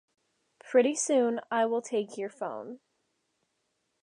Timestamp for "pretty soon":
0.63-1.39